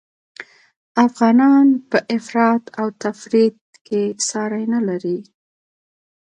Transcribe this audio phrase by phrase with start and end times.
[1.07, 3.57] افغانان په افراط او تفریط
[3.87, 5.19] کي ساری نلري